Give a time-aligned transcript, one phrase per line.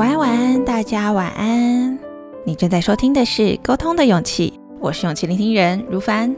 [0.00, 1.98] 晚安，晚安，大家晚安。
[2.42, 6.34] 你正在收听的是《沟通的勇气》，我是勇气聆听人如凡。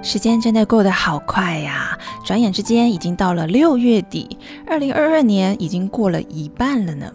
[0.00, 7.12] 时间真的过得好快呀，转眼之间已经到了六月底，二零二二年已经过了一半了呢。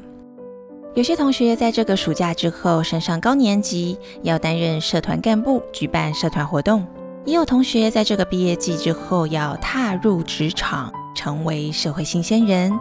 [0.96, 6.82] 有些同学在这个暑假之后升上高年级，要担任社团干部，举办社团活动；
[7.24, 10.92] 也有同学在这个毕业季之后要踏入职场。
[11.16, 12.78] 成为社会新鲜人，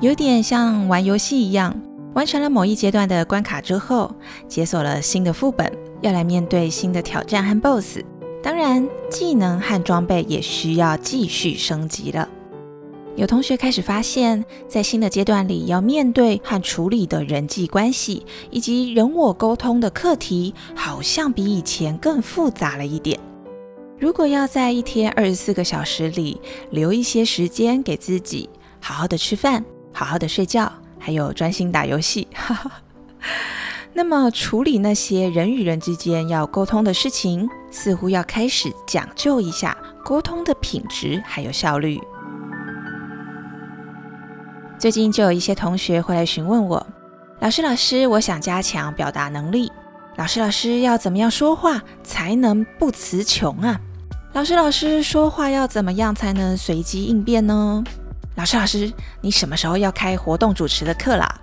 [0.00, 1.74] 有点像玩游戏一样，
[2.14, 4.14] 完成了某一阶段的关卡之后，
[4.48, 8.00] 解锁了新的副本，要来面对新的挑战和 BOSS。
[8.42, 12.28] 当然，技能和装备也需要继续升级了。
[13.16, 23.20] 有同学开始发现，在新的阶段里，要面对和处理的人际关系以及人我沟通的课题，好像比以前更复杂了一点。
[24.00, 26.40] 如果要在一天二十四个小时里
[26.70, 28.48] 留一些时间给自己，
[28.80, 32.26] 好好的吃饭，好好的睡觉，还有专心打游戏，
[33.92, 42.00] 那么处理那些人与人之间要沟通的事情，似乎要开始讲究一下沟通的品质还有效率。
[44.78, 46.86] 最近就有一些同学会来询问我，
[47.40, 49.70] 老师，老师，我想加强表达能力，
[50.16, 53.78] 老师，老师要怎么样说话才能不词穷啊？
[54.32, 57.82] 老师，老师，说话要怎么样才能随机应变呢？
[58.36, 58.92] 老师，老师，
[59.22, 61.40] 你什么时候要开活动主持的课啦？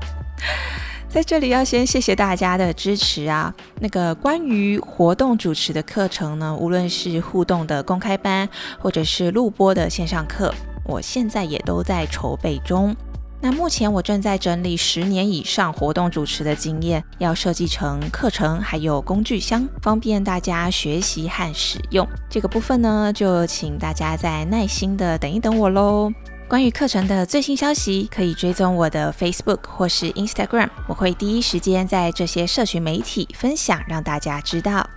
[1.08, 3.54] 在这里要先谢谢大家的支持啊！
[3.80, 8.46] 那个关于活动主持的课程呢，无论是互动的公开班，
[8.78, 10.52] 或者是录播的线上课，
[10.84, 12.94] 我现在也都在筹备中。
[13.38, 22.08] 那目前我正在整理十年以上活动主持的经验，要设计成课程，还有工具箱，方便大家学习和使用。
[22.30, 26.10] 这个部分呢，就请大家再耐心的等一等我喽。
[26.48, 34.88] 关于课程的最新消息，可以追踪我的 Facebook 或是 Instagram，我会第一时间在这些社群媒体分享，让大家知道。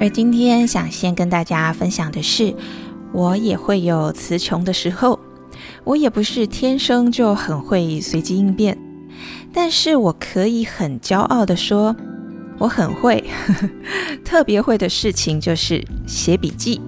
[0.00, 2.54] 而今天想先跟大家分享的是。
[3.16, 5.18] 我也会有词穷的时候，
[5.84, 8.76] 我也不是天生就很会随机应变，
[9.54, 11.96] 但是我可以很骄傲的说，
[12.58, 13.24] 我很会，
[14.22, 16.78] 特别会的事情就是写笔记。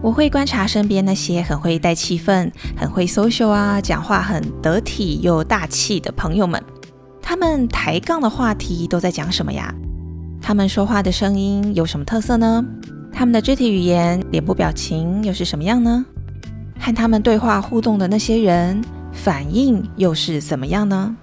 [0.00, 6.62] 我会观察身边那些很会带气氛、很会 social 啊，讲话很得体又大气的朋友们，
[7.20, 9.74] 他们抬杠的话题都在讲什么呀？
[10.40, 12.64] 他们说话的声音有什么特色呢？
[13.12, 16.04] 他们的肢体语言、脸部表情又是什么样呢？
[16.78, 18.82] 和他们对话互动的那些人
[19.12, 21.14] 反应又是怎么样呢？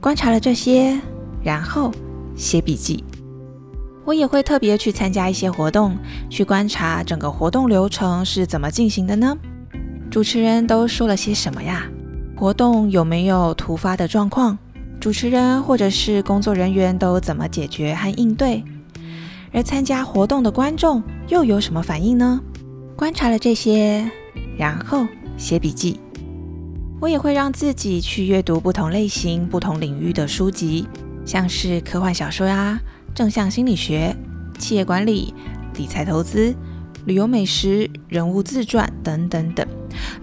[0.00, 1.00] 观察了这些，
[1.42, 1.90] 然后
[2.36, 3.02] 写笔记。
[4.04, 5.96] 我也会特别去参加一些活动，
[6.28, 9.36] 去观察整个活动流程是怎么进行的呢？
[10.10, 11.84] 主持人都说了些什么呀？
[12.36, 14.56] 活动有没有突发的状况？
[14.98, 18.62] 主持人或者是工作人员都怎么解决和应对？
[19.52, 22.40] 而参加活动的观众又有什么反应呢？
[22.96, 24.10] 观察了这些，
[24.56, 25.06] 然后
[25.36, 25.98] 写笔记。
[27.00, 30.86] 我也会让自己去阅读不同类型、不同领域的书籍，
[31.24, 32.78] 像是科幻小说呀、
[33.14, 34.14] 正向心理学、
[34.58, 35.32] 企业管理、
[35.78, 36.54] 理财投资、
[37.06, 39.66] 旅游美食、人物自传等等等。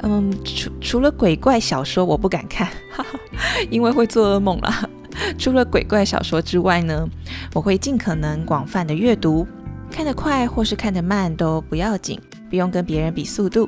[0.04, 2.70] 嗯，除除了鬼怪小说我不敢看，
[3.72, 4.88] 因为会做噩梦啦。
[5.38, 7.08] 除了鬼怪小说之外呢，
[7.54, 9.46] 我会尽可能广泛的阅读，
[9.92, 13.68] 看得快或是看得慢都不要紧，不用跟别人比速度。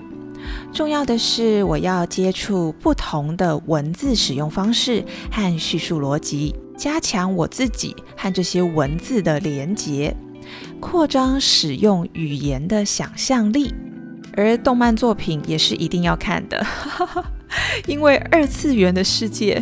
[0.71, 10.15] 重要的是我要接触不同的文字使用方式和叙述逻辑，加强我自己和这些文字的连结，
[10.79, 13.73] 扩张使用语言的想象力。
[14.37, 16.65] 而动漫作品也是一定要看的，
[17.85, 19.61] 因为二次元的世界。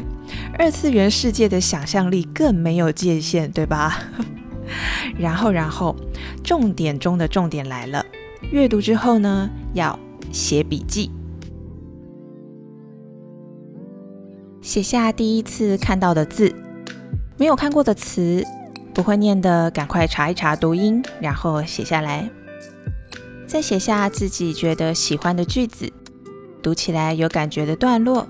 [0.58, 4.00] 二次元世界的想象力更没有界限，对吧？
[5.18, 5.96] 然后，然后，
[6.44, 8.06] 重点中的重点来了。
[8.52, 9.98] 阅读之后呢，要
[10.32, 11.10] 写笔记，
[14.62, 16.54] 写下第一次看到的字，
[17.38, 18.46] 没有看过的词，
[18.94, 22.30] 不会念的，赶快查一查读音，然后写下来。
[23.48, 25.92] 再写下自己觉得喜欢的句子，
[26.62, 28.28] 读起来有感觉的段落。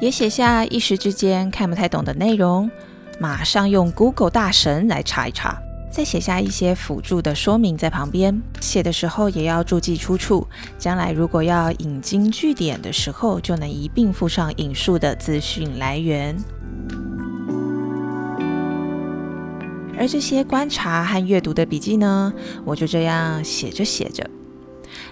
[0.00, 2.70] 也写下一时之间看不太懂的内容，
[3.18, 5.60] 马上用 Google 大神来查一查，
[5.90, 8.40] 再写下一些辅助的说明在旁边。
[8.60, 10.46] 写的时候也要注记出处，
[10.78, 16.36] 将来如果要引经据典的时候，就能一并附上引述的资讯来源。
[19.98, 22.32] 而这些观察和阅读的笔记呢，
[22.64, 24.30] 我就这样写着写着，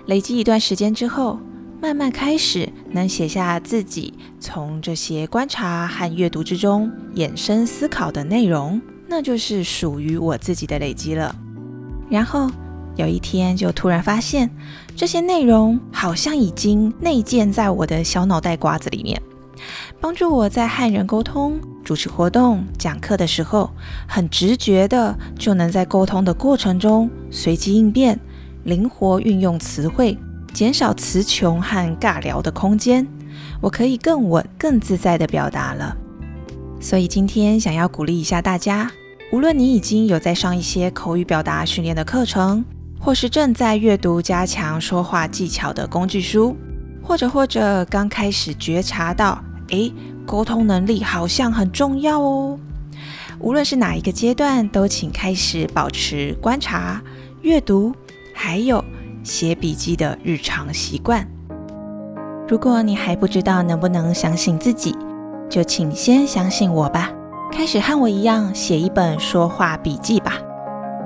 [0.07, 1.41] 累积一段时间之后，
[1.83, 11.37] 慢慢开始能写下自己从这些观察和阅读之中衍生思考的内容，那就是属于我自己的累积了。
[12.09, 12.51] 然后
[12.97, 14.51] 有一天就突然发现，
[14.97, 19.21] 这些内容好像已经内建在我的小脑袋瓜子里面，
[20.01, 23.71] 帮助我在和人沟通、主持活动、讲课的时候，
[24.09, 28.19] 很直觉的就能在沟通的过程中随机应变。
[28.65, 30.19] 灵活运用词汇，
[30.57, 33.07] 减少词穷和尬聊的空间，
[33.61, 35.95] 我可以更稳、更自在的表达了。
[36.81, 38.91] 所以今天想要鼓励一下大家，
[39.31, 42.65] 无论你已经有在上一些口语表达训练的课程，
[42.99, 46.57] 或是正在阅读加强说话技巧的工具书，
[47.03, 49.39] 或者或者刚开始觉察到，
[49.69, 49.93] 诶，
[50.25, 52.59] 沟通能力好像很重要哦。
[53.41, 57.03] 无论是哪一个阶段，都请开始保持观察、
[57.43, 57.95] 阅读。
[58.39, 58.85] 还有
[59.27, 61.27] 写笔记的日常习惯。
[62.49, 64.97] 如果你还不知道能不能相信自己，
[65.51, 67.11] 就请先相信我吧。
[67.53, 70.35] 开始和我一样写一本说话笔记吧。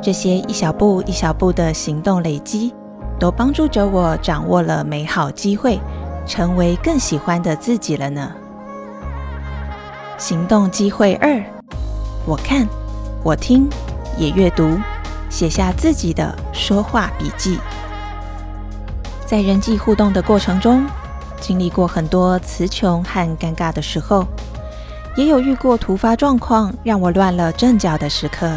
[0.02, 2.74] 这些一小步一小步的行动累积，
[3.18, 5.80] 都帮助着我掌握了美好机会，
[6.26, 8.30] 成为更喜欢的自己了呢。
[10.18, 11.42] 行动机会二：
[12.26, 12.66] 我看，
[13.24, 13.66] 我听，
[14.18, 14.78] 也阅读。
[15.30, 17.58] 写下自己的说话笔记。
[19.30, 20.84] 在人际互动的过程中，
[21.40, 24.26] 经历过很多词穷和尴尬的时候，
[25.16, 28.50] 也有遇过突发状况让我乱了阵脚的时刻。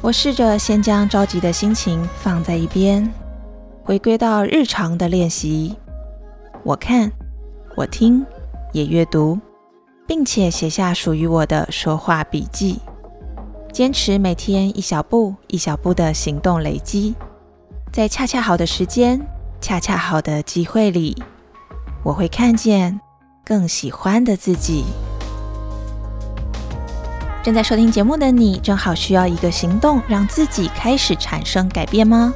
[0.00, 3.08] 我试着先将着急的心情放在一边，
[3.84, 5.76] 回归到日常的练习。
[6.64, 7.08] 我看，
[7.76, 8.26] 我听，
[8.72, 9.38] 也阅读，
[10.08, 12.80] 并且写下属于我的说话笔记。
[13.72, 17.14] 坚持每天一小步一小步的行动累积，
[17.92, 19.24] 在恰恰好的时间、
[19.60, 21.22] 恰恰好的机会里，
[22.04, 23.00] 我会看见
[23.44, 24.84] 更喜欢的自己。
[27.42, 32.32] 正在收听节目的你，正好需要一个行动，让自己开始产生改变吗？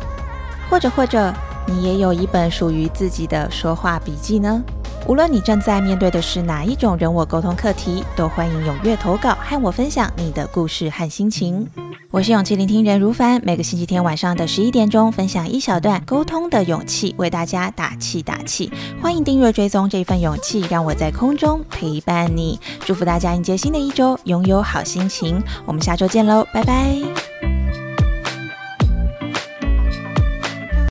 [0.69, 1.33] 或者，或者
[1.67, 4.63] 你也有一本属于自己的说话笔记呢？
[5.09, 11.67] 无论你正在面对的是哪一种人我沟通课题，都欢迎踊跃投稿和我分享你的故事和心情。
[12.13, 18.69] 我是勇气聆听人如凡，每个星期天晚上的十一点钟分享一小段沟通的勇气，为大家打气打气。
[19.01, 22.59] 欢迎订阅追踪这份勇气，让我在空中陪伴你。
[22.81, 25.41] 祝福大家迎接新的一周，拥有好心情。
[25.65, 27.30] 我们下周见喽，拜拜。